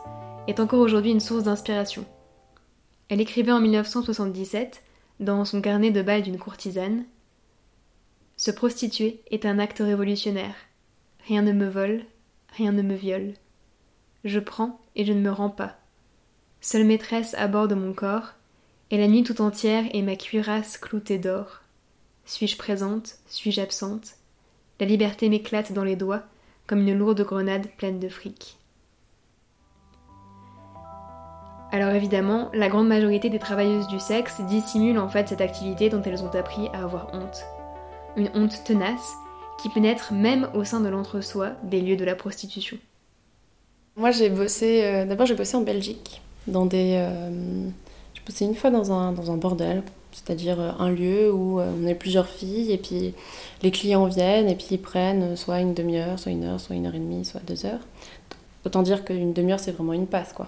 [0.47, 2.05] est encore aujourd'hui une source d'inspiration.
[3.09, 4.83] Elle écrivait en 1977,
[5.19, 7.05] dans son carnet de bal d'une courtisane,
[8.35, 10.55] Se prostituer est un acte révolutionnaire.
[11.27, 12.03] Rien ne me vole,
[12.57, 13.33] rien ne me viole.
[14.25, 15.77] Je prends et je ne me rends pas.
[16.59, 18.33] Seule maîtresse à bord de mon corps,
[18.93, 21.61] et la nuit tout entière est ma cuirasse cloutée d'or.
[22.25, 23.15] Suis-je présente?
[23.25, 24.17] Suis-je absente?
[24.79, 26.21] La liberté m'éclate dans les doigts,
[26.67, 28.59] comme une lourde grenade pleine de fric.
[31.71, 36.03] Alors évidemment, la grande majorité des travailleuses du sexe dissimulent en fait cette activité dont
[36.03, 37.45] elles ont appris à avoir honte.
[38.15, 39.13] Une honte tenace
[39.59, 42.77] qui pénètre même au sein de l'entre-soi des lieux de la prostitution.
[43.95, 47.71] Moi j'ai bossé, euh, d'abord j'ai bossé en Belgique, dans des, euh,
[48.27, 52.27] c'est une fois dans un, bordel, c'est-à-dire euh, un lieu où euh, on est plusieurs
[52.27, 53.13] filles et puis
[53.61, 56.85] les clients viennent et puis ils prennent soit une demi-heure, soit une heure, soit une
[56.85, 57.81] heure et demie, soit deux heures.
[58.65, 60.47] Autant dire qu'une demi-heure c'est vraiment une passe quoi.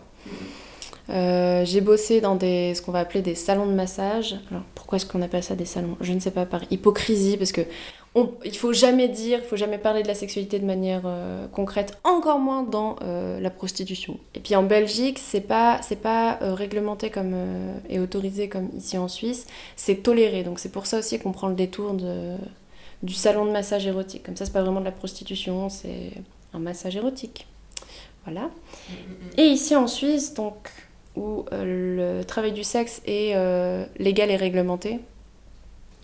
[1.10, 4.36] Euh, j'ai bossé dans ce qu'on va appeler des salons de massage.
[4.50, 5.98] Alors pourquoi est-ce qu'on appelle ça des salons?
[6.02, 7.62] Je ne sais pas, par hypocrisie, parce que
[8.16, 11.48] on, il faut jamais dire, il faut jamais parler de la sexualité de manière euh,
[11.50, 14.18] concrète, encore moins dans euh, la prostitution.
[14.34, 17.36] Et puis en Belgique, c'est pas c'est pas euh, réglementé comme
[17.90, 20.44] et autorisé comme ici en Suisse, c'est toléré.
[20.44, 22.36] Donc c'est pour ça aussi qu'on prend le détour de,
[23.04, 24.24] du salon de massage érotique.
[24.24, 26.12] Comme ça, c'est pas vraiment de la prostitution, c'est
[26.54, 27.48] un massage érotique.
[28.24, 28.50] Voilà.
[29.38, 30.56] Et ici en Suisse, donc
[31.18, 33.36] où le travail du sexe est
[34.00, 35.00] légal et réglementé,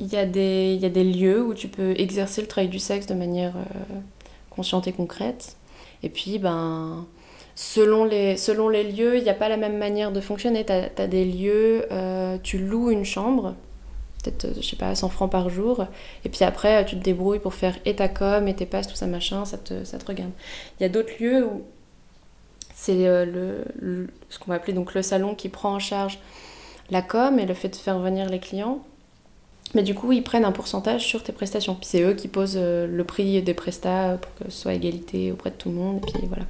[0.01, 3.55] il y, a des, lieux où tu peux exercer le travail du sexe de manière
[3.55, 3.99] euh,
[4.49, 5.57] consciente et concrète.
[6.01, 7.05] Et puis, ben,
[7.53, 8.35] selon, les,
[8.83, 10.65] lieux, il n'y a pas la même manière de fonctionner.
[10.65, 13.53] Tu as, des lieux, euh, tu loues une chambre,
[14.23, 15.85] peut-être, je sais pas, 100 francs par jour.
[16.25, 18.95] Et puis après, tu te débrouilles pour faire et ta com, et tes passes, tout
[18.95, 20.31] ça, machin, ça te, ça te regarde.
[20.79, 21.61] Il y a d'autres lieux où
[22.73, 26.17] c'est euh, le, ce qu'on va appeler le salon qui prend en charge
[26.89, 28.81] la com et le fait de faire venir les clients.
[29.73, 31.75] Mais du coup, ils prennent un pourcentage sur tes prestations.
[31.75, 35.31] Puis c'est eux qui posent euh, le prix des prestats pour que ce soit égalité
[35.31, 35.97] auprès de tout le monde.
[35.97, 36.45] Et puis voilà.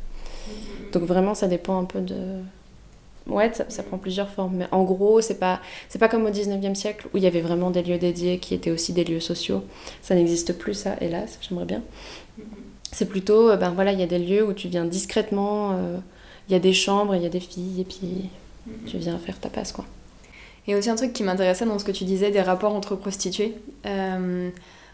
[0.92, 2.16] Donc vraiment, ça dépend un peu de.
[3.28, 4.56] Ouais, ça, prend plusieurs formes.
[4.58, 7.42] Mais en gros, c'est pas, c'est pas comme au 19e siècle où il y avait
[7.42, 9.64] vraiment des lieux dédiés qui étaient aussi des lieux sociaux.
[10.02, 11.84] Ça n'existe plus, ça, hélas, j'aimerais bien.
[12.92, 15.98] C'est plutôt, euh, ben voilà, il y a des lieux où tu viens discrètement, euh,
[16.50, 18.30] il y a des chambres, il y a des filles, et puis
[18.86, 19.86] tu viens faire ta passe, quoi.
[20.68, 23.56] Et aussi un truc qui m'intéressait dans ce que tu disais des rapports entre prostituées.
[23.86, 24.50] Euh,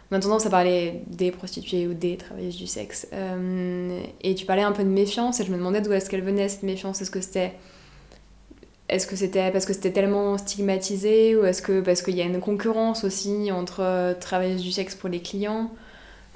[0.10, 3.08] on a tendance à parler des prostituées ou des travailleuses du sexe.
[3.14, 6.24] Euh, et tu parlais un peu de méfiance et je me demandais d'où est-ce qu'elle
[6.24, 7.02] venait cette méfiance.
[7.02, 7.54] Est-ce que c'était
[8.90, 12.24] est-ce que c'était parce que c'était tellement stigmatisé ou est-ce que parce qu'il y a
[12.24, 15.70] une concurrence aussi entre travailleuses du sexe pour les clients?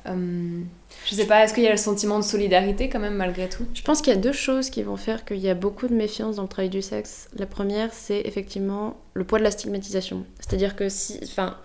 [0.08, 0.62] Euh,
[1.06, 3.66] je sais pas, est-ce qu'il y a le sentiment de solidarité quand même malgré tout?
[3.74, 5.94] Je pense qu'il y a deux choses qui vont faire qu'il y a beaucoup de
[5.94, 7.28] méfiance dans le travail du sexe.
[7.38, 10.26] La première, c'est effectivement le poids de la stigmatisation.
[10.40, 11.58] C'est-à-dire que si, enfin,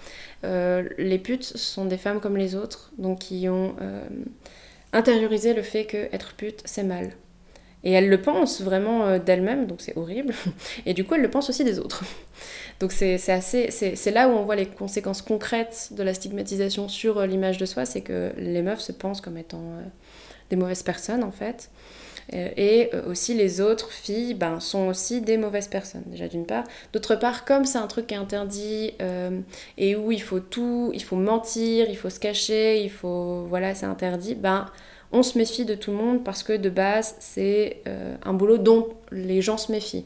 [0.45, 4.07] euh, les putes sont des femmes comme les autres, donc qui ont euh,
[4.93, 7.13] intériorisé le fait que être pute c'est mal.
[7.87, 10.35] Et elles le pensent vraiment d'elles-mêmes, donc c'est horrible.
[10.87, 12.05] Et du coup, elles le pensent aussi des autres.
[12.81, 17.59] Donc c'est là où on voit les conséquences concrètes de la stigmatisation sur euh, l'image
[17.59, 19.83] de soi, c'est que les meufs se pensent comme étant euh,
[20.51, 21.71] des mauvaises personnes en fait.
[22.35, 26.65] Euh, et aussi les autres filles ben, sont aussi des mauvaises personnes, déjà d'une part.
[26.93, 28.93] D'autre part, comme c'est un truc qui est interdit
[29.79, 33.47] et où il faut tout, il faut mentir, il faut se cacher, il faut.
[33.49, 34.67] Voilà, c'est interdit, ben
[35.13, 37.83] on se méfie de tout le monde parce que de base, c'est
[38.25, 40.05] un boulot dont les gens se méfient.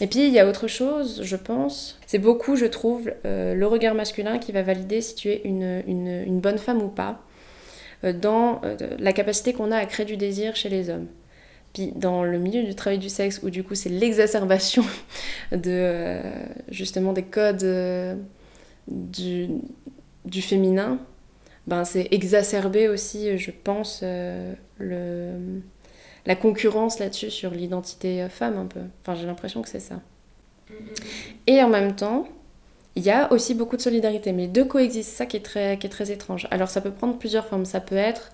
[0.00, 1.98] Et puis il y a autre chose, je pense.
[2.06, 6.40] C'est beaucoup, je trouve, euh, le regard masculin qui va valider si tu es une,
[6.40, 7.20] bonne femme ou pas,
[8.04, 11.06] euh, dans euh, la capacité qu'on a à créer du désir chez les hommes.
[11.72, 14.84] Puis dans le milieu du travail du sexe, où du coup c'est l'exacerbation
[16.70, 17.66] justement des codes
[18.86, 19.48] du,
[20.24, 20.98] du, féminin,
[21.68, 25.60] ben c'est exacerber aussi, je pense, le
[26.28, 28.80] la concurrence là-dessus sur l'identité euh, femme un peu.
[29.00, 30.00] Enfin, j'ai l'impression que c'est ça.
[31.46, 32.28] Et en même temps,
[32.94, 35.78] il y a aussi beaucoup de solidarité, mais les deux coexistent, ça qui est, très,
[35.78, 36.46] qui est très étrange.
[36.50, 37.64] Alors ça peut prendre plusieurs formes.
[37.64, 38.30] Ça peut être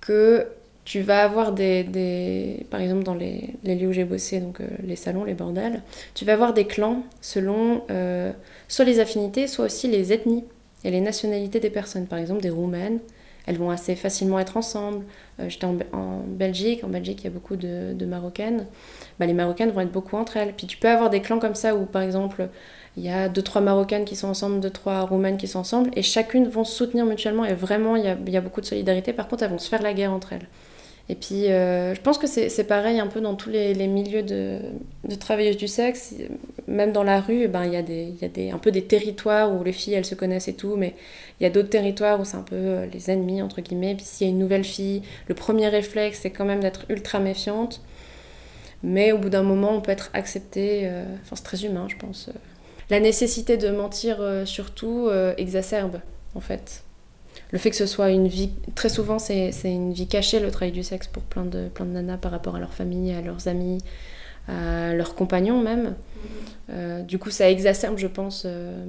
[0.00, 0.46] que
[0.84, 4.94] tu vas avoir des, par exemple dans les, lieux où j'ai bossé, donc euh, les
[4.94, 5.82] salons, les bordels,
[6.14, 8.30] tu vas avoir des clans selon euh,
[8.68, 10.44] soit les affinités, soit aussi les ethnies
[10.86, 12.06] et les nationalités des personnes.
[12.06, 13.00] Par exemple, des roumaines
[13.46, 15.04] elles vont assez facilement être ensemble.
[15.40, 18.66] Euh, j'étais en, Belgique, en Belgique il y a beaucoup de, Marocaines.
[19.18, 20.52] Bah, les Marocaines vont être beaucoup entre elles.
[20.52, 22.48] Puis tu peux avoir des clans comme ça où par exemple
[22.96, 25.90] il y a deux trois Marocaines qui sont ensemble, deux trois Roumaines qui sont ensemble,
[25.94, 28.60] et chacune vont se soutenir mutuellement et vraiment il y a, il y a beaucoup
[28.60, 29.12] de solidarité.
[29.12, 30.48] Par contre elles vont se faire la guerre entre elles.
[31.08, 34.58] Et puis, euh, je pense que c'est pareil un peu dans tous les, milieux de,
[35.04, 36.14] de, travailleuses du sexe.
[36.66, 38.82] Même dans la rue, ben, il y a, des, y a des, un peu des
[38.82, 40.94] territoires où les filles, elles se connaissent et tout, mais
[41.38, 43.94] il y a d'autres territoires où c'est un peu euh, les ennemis, entre guillemets.
[43.94, 47.20] Puis s'il y a une nouvelle fille, le premier réflexe, c'est quand même d'être ultra
[47.20, 47.82] méfiante.
[48.82, 50.82] Mais au bout d'un moment, on peut être accepté.
[50.84, 52.30] Euh, enfin, c'est très humain, je pense.
[52.90, 56.00] La nécessité de mentir, surtout, exacerbe,
[56.36, 56.85] en fait
[57.52, 60.72] le fait que ce soit une vie, très souvent c'est une vie cachée le travail
[60.72, 63.46] du sexe pour plein de, plein de nanas par rapport à leur famille, à leurs
[63.46, 63.78] amis,
[64.48, 65.94] à leurs compagnons même.
[66.70, 68.84] Euh, du coup ça exacerbe je pense euh,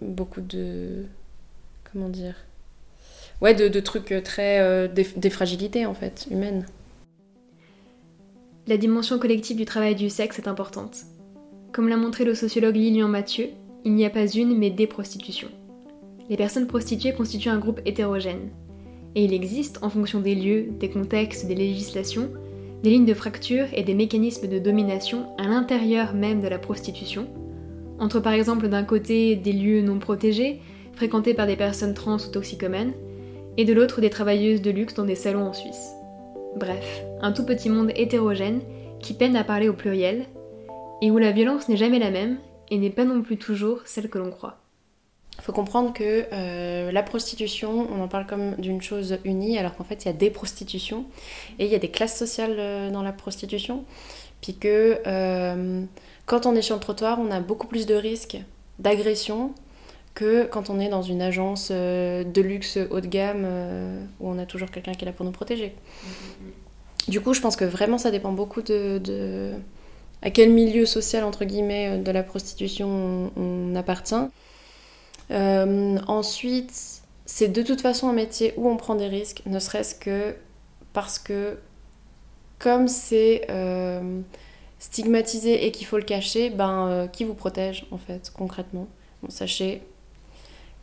[0.00, 1.06] beaucoup de...
[1.90, 2.34] comment dire
[3.40, 4.60] Ouais, de, trucs très...
[4.60, 6.64] Euh, des, fragilités en fait, humaines.
[8.68, 10.98] La dimension collective du travail du sexe est importante.
[11.72, 13.48] Comme l'a montré le sociologue Lilian Mathieu,
[13.84, 15.50] il n'y a pas une mais des prostitutions
[16.28, 18.50] les personnes prostituées constituent un groupe hétérogène.
[19.14, 22.30] Et il existe, en fonction des lieux, des contextes, des législations,
[22.82, 27.26] des lignes de fracture et des mécanismes de domination à l'intérieur même de la prostitution,
[27.98, 30.60] entre par exemple d'un côté des lieux non protégés,
[30.94, 32.92] fréquentés par des personnes trans ou toxicomènes,
[33.56, 35.92] et de l'autre des travailleuses de luxe dans des salons en Suisse.
[36.56, 38.60] Bref, un tout petit monde hétérogène
[39.00, 40.26] qui peine à parler au pluriel,
[41.02, 42.38] et où la violence n'est jamais la même
[42.70, 44.61] et n'est pas non plus toujours celle que l'on croit.
[45.38, 49.74] Il faut comprendre que euh, la prostitution, on en parle comme d'une chose unie, alors
[49.74, 51.04] qu'en fait, il y a des prostitutions
[51.58, 53.84] et il y a des classes sociales euh, dans la prostitution.
[54.40, 55.82] Puis que euh,
[56.26, 58.38] quand on est sur le trottoir, on a beaucoup plus de risques
[58.78, 59.52] d'agression
[60.14, 63.46] que quand on est dans une agence de luxe haut de gamme
[64.20, 65.74] où on a toujours quelqu'un qui est là pour nous protéger.
[67.08, 69.52] Du coup, je pense que vraiment ça dépend beaucoup de,
[70.20, 74.28] à quel milieu social entre guillemets de la prostitution on, on appartient.
[75.30, 79.94] Euh, ensuite, c'est de toute façon un métier où on prend des risques, ne serait-ce
[79.94, 80.36] que
[80.92, 81.58] parce que
[82.58, 84.20] comme c'est euh,
[84.78, 88.88] stigmatisé et qu'il faut le cacher, ben euh, qui vous protège en fait concrètement?
[89.28, 89.82] Sachez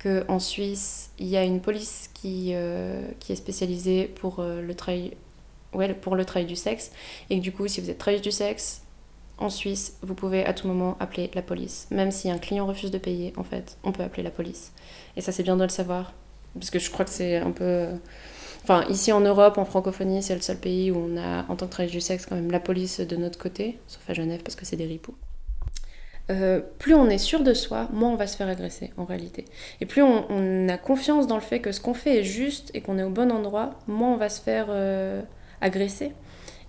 [0.02, 2.54] qu'en Suisse, il y a une police qui,
[3.20, 5.12] qui est spécialisée pour le travail
[5.74, 6.92] ouais, pour le travail du sexe.
[7.30, 8.84] Et que du coup, si vous êtes travailleuse du sexe
[9.40, 11.88] en Suisse, vous pouvez à tout moment appeler la police.
[11.92, 14.74] Même si un client refuse de payer, en fait, on peut appeler la police.
[15.16, 16.14] Et ça, c'est bien de le savoir.
[16.54, 17.88] Parce que je crois que c'est un peu.
[18.64, 21.66] Enfin, ici en Europe, en francophonie, c'est le seul pays où on a, en tant
[21.66, 24.56] que travailleuse du sexe, quand même la police de notre côté, sauf à Genève parce
[24.56, 25.16] que c'est des ripoux.
[26.30, 29.46] Euh, plus on est sûr de soi, moins on va se faire agresser en réalité.
[29.82, 32.70] Et plus on, on a confiance dans le fait que ce qu'on fait est juste
[32.76, 35.22] et qu'on est au bon endroit, moins on va se faire euh,
[35.62, 36.12] agresser.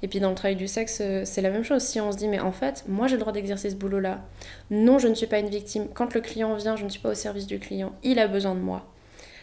[0.02, 1.82] Et puis dans le travail du sexe, euh, c'est la même chose.
[1.82, 4.20] Si on se dit, mais en fait, moi j'ai le droit d'exercer ce boulot-là.
[4.70, 5.88] Non, je ne suis pas une victime.
[5.94, 7.92] Quand le client vient, je ne suis pas au service du client.
[8.02, 8.86] Il a besoin de moi.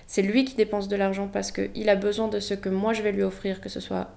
[0.07, 3.01] C'est lui qui dépense de l'argent parce qu'il a besoin de ce que moi je
[3.01, 4.09] vais lui offrir, que ce soit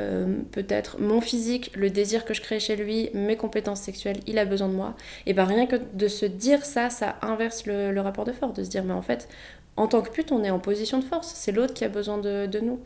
[0.00, 4.38] euh, peut-être mon physique, le désir que je crée chez lui, mes compétences sexuelles, il
[4.38, 4.94] a besoin de moi.
[5.26, 8.62] Et bien rien que de se dire ça, ça inverse le, rapport de force, de
[8.62, 9.28] se dire mais en fait,
[9.76, 12.18] en tant que pute, on est en position de force, c'est l'autre qui a besoin
[12.18, 12.78] de, nous.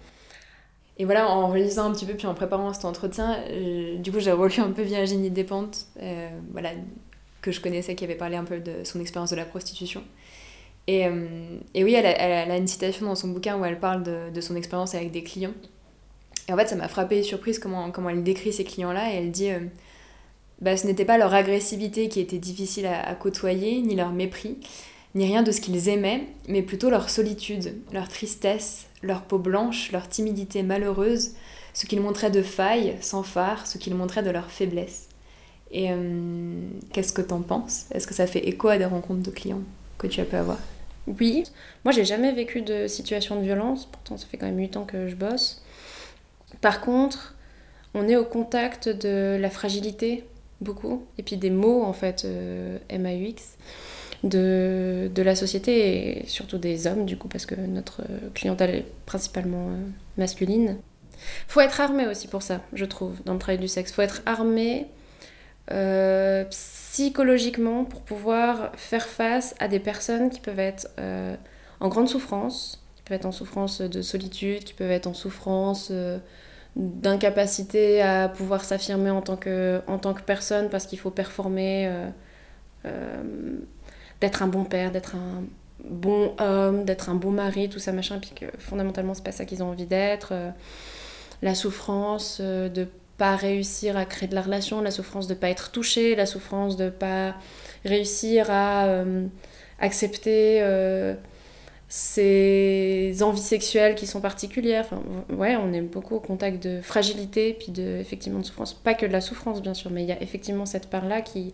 [0.99, 4.21] Et voilà, en relisant un petit peu, puis en préparant cet entretien, euh, du coup
[4.21, 6.71] j'ai relu un peu Virginie Despentes, euh, voilà,
[7.41, 10.03] que je connaissais, qui avait parlé un peu de son expérience de la prostitution.
[10.87, 13.81] Et, euh, et oui, elle a, elle a, une citation dans son bouquin où elle
[13.81, 15.55] parle de, de son expérience avec des clients.
[16.49, 19.13] Et en fait, ça m'a frappé et surprise comment, comment elle décrit ces clients-là.
[19.13, 19.51] Et elle dit
[20.63, 24.59] bah, ce n'était pas leur agressivité qui était difficile à, côtoyer, ni leur mépris,
[25.15, 29.93] ni rien de ce qu'ils aimaient, mais plutôt leur solitude, leur tristesse, leur peau blanche,
[29.93, 31.33] leur timidité malheureuse,
[31.75, 35.09] ce qu'ils montraient de failles, sans phare, ce qu'ils montraient de leur faiblesse.
[35.71, 37.87] Et euh, qu'est-ce que t'en penses?
[37.93, 39.63] Est-ce que ça fait écho à des rencontres de clients
[39.99, 40.59] que tu as pu avoir?
[41.07, 41.45] Oui.
[41.85, 43.87] Moi, j'ai jamais vécu de situation de violence.
[43.87, 45.63] Pourtant, ça fait quand même 8 ans que je bosse.
[46.61, 47.35] Par contre,
[47.95, 50.25] on est au contact de la fragilité,
[50.61, 53.57] beaucoup, et puis des mots, en fait, euh, MAUX,
[54.25, 58.03] de, de la société, et surtout des hommes, du coup, parce que notre
[58.35, 59.77] clientèle est principalement euh,
[60.17, 60.79] masculine.
[61.49, 63.93] Faut être armé aussi pour ça, je trouve, dans le travail du sexe.
[63.93, 64.87] Faut être armé
[65.71, 71.37] euh, psychologiquement pour pouvoir faire face à des personnes qui peuvent être euh,
[71.81, 75.93] en grande souffrance, qui peuvent être en souffrance de solitude, qui peuvent être en souffrance
[76.75, 81.91] d'incapacité à pouvoir s'affirmer en, tant que, en tant que personne parce qu'il faut performer,
[84.23, 85.43] d'être un bon père, d'être un
[85.85, 89.45] bon homme, d'être un bon mari, tout ça machin, puis que fondamentalement c'est pas ça
[89.45, 90.29] qu'ils ont envie d'être.
[90.33, 90.51] Euh,
[91.43, 92.87] la souffrance de
[93.19, 96.77] pas réussir à créer de la relation, la souffrance de pas être touché, la souffrance
[96.77, 97.35] de pas
[97.85, 99.27] réussir à euh,
[99.81, 101.15] accepter euh,
[101.89, 104.87] ses envies sexuelles qui sont particulières.
[104.87, 105.03] Enfin,
[105.37, 108.73] ouais, on est beaucoup au contact de fragilité, puis de, effectivement de souffrance.
[108.73, 111.53] Pas que de la souffrance, bien sûr, mais il y a effectivement cette part-là qui,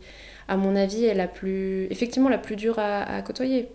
[0.48, 3.68] à mon avis, est la plus, effectivement, la plus dure à, côtoyer.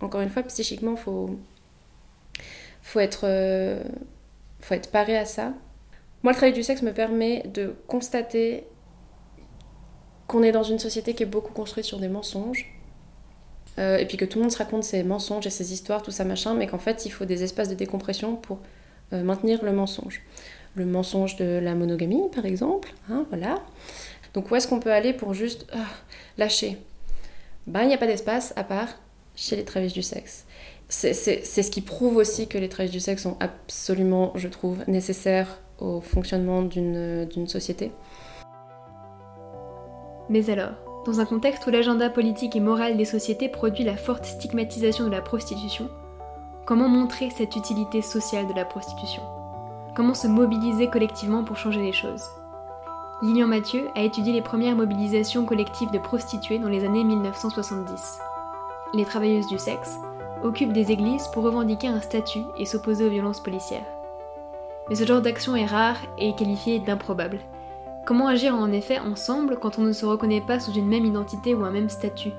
[0.00, 1.38] Encore une fois, psychiquement, faut,
[2.82, 3.82] faut être, euh,
[4.60, 5.52] faut être paré à ça.
[6.22, 8.64] Moi, le travail du sexe me permet de constater
[10.26, 12.72] qu'on est dans une société qui est beaucoup construite sur des mensonges.
[13.78, 16.10] Euh, et puis que tout le monde se raconte ses mensonges et ses histoires, tout
[16.10, 18.58] ça machin, mais qu'en fait, il faut des espaces de décompression pour
[19.12, 20.22] euh, maintenir le mensonge.
[20.74, 23.62] Le mensonge de la monogamie, par exemple, hein, voilà.
[24.36, 25.78] Donc, où est-ce qu'on peut aller pour juste euh,
[26.36, 26.76] lâcher?
[27.66, 28.88] Ben, il n'y a pas d'espace à part
[29.34, 30.44] chez les travailleuses du sexe.
[30.88, 35.58] C'est ce qui prouve aussi que les travailleuses du sexe sont absolument, je trouve, nécessaires
[35.78, 37.92] au fonctionnement d'une société.
[40.28, 40.72] Mais alors,
[41.06, 45.10] dans un contexte où l'agenda politique et moral des sociétés produit la forte stigmatisation de
[45.12, 45.88] la prostitution,
[46.66, 49.22] comment montrer cette utilité sociale de la prostitution?
[49.96, 52.22] Comment se mobiliser collectivement pour changer les choses?
[53.22, 58.20] Lilian Mathieu a étudié les premières mobilisations collectives de prostituées dans les années 1970.
[58.92, 59.96] Les travailleuses du sexe
[60.42, 63.86] occupent des églises pour revendiquer un statut et s'opposer aux violences policières.
[64.90, 67.38] Mais ce genre d'action est rare et qualifié d'improbable.
[68.04, 71.54] Comment agir en effet ensemble quand on ne se reconnaît pas sous une même identité
[71.54, 72.32] ou un même statut?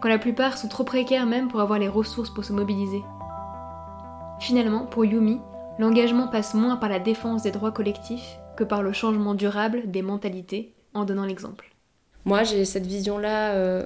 [0.00, 3.02] Quand la plupart sont trop précaires même pour avoir les ressources pour se mobiliser
[4.38, 5.40] Finalement, pour Yumi,
[5.80, 10.72] l'engagement passe moins par la défense des droits collectifs par le changement durable des mentalités
[10.94, 11.70] en donnant l'exemple.
[12.24, 13.84] Moi, j'ai cette vision-là euh,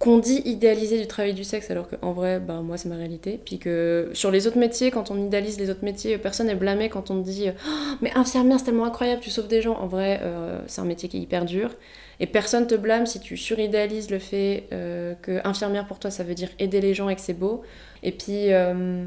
[0.00, 3.38] qu'on dit idéaliser du travail du sexe alors qu'en vrai, ben, moi c'est ma réalité.
[3.44, 6.88] Puis que sur les autres métiers, quand on idéalise les autres métiers, personne n'est blâmé
[6.88, 9.74] quand on dit oh, mais infirmière c'est tellement incroyable, tu sauves des gens.
[9.74, 11.70] En vrai, euh, c'est un métier qui est hyper dur.
[12.18, 16.24] Et personne te blâme si tu suridéalises le fait euh, que infirmière pour toi ça
[16.24, 17.62] veut dire aider les gens et que c'est beau.
[18.02, 19.04] Et puis, euh,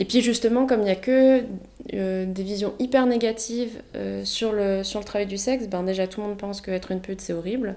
[0.00, 1.44] et puis justement, comme il n'y a que
[1.92, 3.80] des visions hyper négatives
[4.24, 7.00] sur, le, sur le travail du sexe, ben déjà tout le monde pense qu'être une
[7.00, 7.76] pute c'est horrible.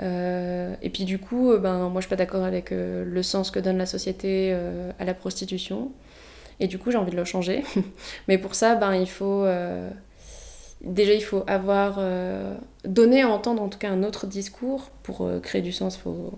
[0.00, 3.22] Euh, et puis du coup, euh, ben, moi je suis pas d'accord avec euh, le
[3.22, 4.56] sens que donne la société
[4.98, 5.92] à la prostitution.
[6.60, 7.62] Et du coup, j'ai envie de le changer.
[8.28, 9.46] Mais pour ça, ben, il faut...
[10.80, 12.00] déjà, il faut avoir...
[12.84, 14.90] donné à entendre en tout cas un autre discours.
[15.02, 16.32] Pour créer du sens, il faut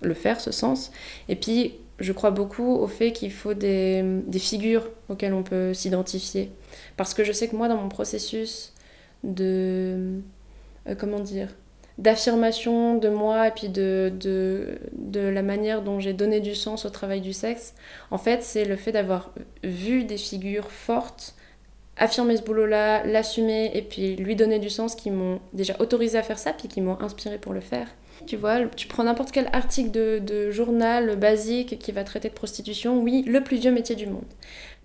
[0.00, 0.90] le faire, ce sens.
[1.28, 6.50] Et puis, je crois beaucoup au fait qu'il faut des, figures auxquelles on peut s'identifier.
[6.96, 8.72] Parce que je sais que moi, dans mon processus
[9.24, 10.20] de...
[10.98, 11.48] comment dire
[11.98, 16.90] d'affirmation de moi et puis de, de la manière dont j'ai donné du sens au
[16.90, 17.74] travail du sexe,
[18.10, 19.30] en fait, c'est le fait d'avoir
[19.62, 21.34] vu des figures fortes
[22.02, 26.22] affirmer ce boulot-là, l'assumer et puis lui donner du sens qui m'ont déjà autorisé à
[26.22, 27.86] faire ça puis qui m'ont inspiré pour le faire.
[28.26, 33.00] Tu vois, tu prends n'importe quel article de, journal basique qui va traiter de prostitution,
[33.00, 34.24] oui, le plus vieux métier du monde.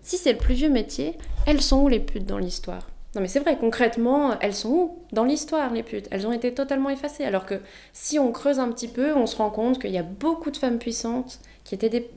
[0.04, 1.16] Si c'est le plus vieux métier,
[1.48, 2.88] elles sont où les putes dans l'histoire?
[3.16, 5.00] Non mais c'est vrai, concrètement, elles sont où?
[5.12, 6.08] Dans l'histoire, les putes.
[6.12, 7.26] Elles ont été totalement effacées.
[7.26, 7.56] Alors que
[7.94, 10.58] si on creuse un petit peu, on se rend compte qu'il y a beaucoup de
[10.58, 12.10] femmes puissantes qui étaient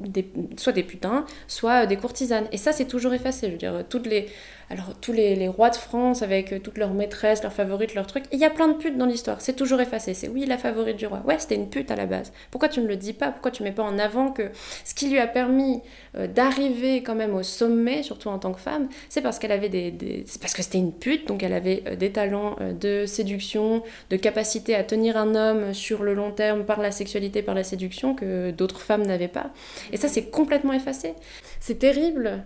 [0.57, 2.46] soit des putains, soit des courtisanes.
[2.53, 3.46] Et ça, c'est toujours effacé.
[3.46, 4.28] Je veux dire, toutes les,
[4.71, 8.25] alors tous les, rois de France avec euh, toutes leurs maîtresses, leurs favorites, leurs trucs,
[8.33, 10.14] il y a plein de putes dans l'histoire, c'est toujours effacé.
[10.14, 11.23] C'est oui, la favorite du roi.
[11.27, 12.33] Ouais, c'était une pute à la base.
[12.53, 13.33] Pourquoi tu ne le dis pas?
[13.33, 14.51] Pourquoi tu mets pas en avant que
[14.85, 15.83] ce qui lui a permis
[16.16, 19.68] euh, d'arriver quand même au sommet, surtout en tant que femme, c'est parce qu'elle avait
[19.68, 23.83] des, c'est parce que c'était une pute, donc elle avait euh, des talents de séduction,
[24.11, 27.64] de capacité à tenir un homme sur le long terme par la sexualité, par la
[27.64, 29.51] séduction que d'autres femmes n'avaient pas.
[29.93, 31.14] Et ça, c'est complètement effacé.
[31.59, 32.45] C'est terrible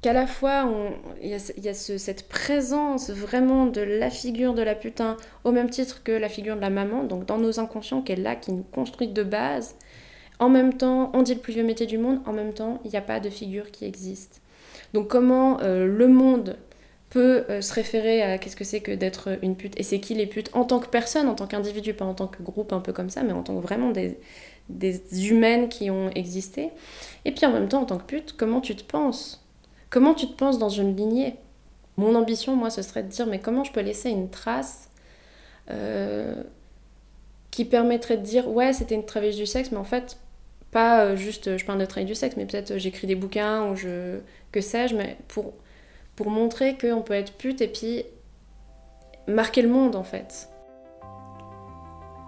[0.00, 0.70] qu'à la fois
[1.22, 1.34] il y
[1.68, 6.28] a, cette présence vraiment de la figure de la putain au même titre que la
[6.28, 9.22] figure de la maman, donc dans nos inconscients qui est là, qui nous construit de
[9.22, 9.74] base.
[10.38, 12.90] En même temps, on dit le plus vieux métier du monde, en même temps, il
[12.90, 14.40] n'y a pas de figure qui existe.
[14.94, 16.56] Donc comment euh, le monde
[17.10, 19.78] peut euh, se référer à qu'est-ce que c'est que d'être une pute?
[19.80, 20.50] Et c'est qui les putes?
[20.52, 23.10] En tant que personne, en tant qu'individu, pas en tant que groupe un peu comme
[23.10, 24.18] ça, mais en tant que vraiment des,
[24.68, 26.70] des humaines qui ont existé.
[27.24, 29.47] Et puis en même temps, en tant que pute, comment tu te penses?
[29.90, 31.36] Comment tu te penses dans une lignée?
[31.96, 34.90] Mon ambition, moi, ce serait de dire, mais comment je peux laisser une trace
[35.70, 36.42] euh,
[37.50, 40.18] qui permettrait de dire, ouais, c'était une travailleuse du sexe, mais en fait,
[40.70, 43.70] pas euh, juste je parle de travail du sexe, mais peut-être euh, j'écris des bouquins
[43.70, 44.18] ou je.
[44.52, 45.54] que sais-je, mais pour,
[46.14, 48.04] pour montrer qu'on peut être pute et puis
[49.26, 50.48] marquer le monde en fait.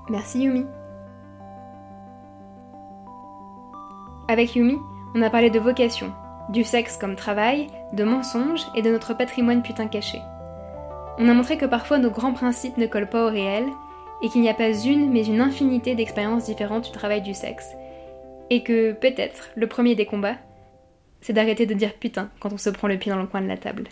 [0.09, 0.65] Merci Yumi.
[4.29, 4.79] Avec Yumi,
[5.15, 6.13] on a parlé de vocation,
[6.51, 10.21] du sexe comme travail, de mensonges et de notre patrimoine putain caché.
[11.19, 13.67] On a montré que parfois nos grands principes ne collent pas au réel,
[14.23, 17.69] et qu'il n'y a pas une mais une infinité d'expériences différentes du travail du sexe,
[18.51, 20.37] et que peut-être le premier des combats,
[21.21, 23.49] c'est d'arrêter de dire putain quand on se prend le pied dans le coin de
[23.49, 23.85] la table.